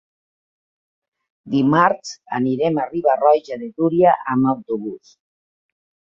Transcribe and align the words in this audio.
Dimarts 1.55 2.13
anirem 2.37 2.79
a 2.83 2.85
Riba-roja 2.93 3.57
de 3.65 3.67
Túria 3.81 4.15
amb 4.37 4.49
autobús. 4.55 5.13